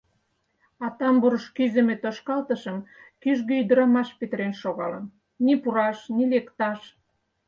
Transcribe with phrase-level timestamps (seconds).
[0.85, 2.77] А тамбурыш кӱзымӧ тошкалтышым
[3.21, 5.05] кӱжгӧ ӱдырамаш петырен шогалын—
[5.45, 6.79] ни пураш, ни лекташ.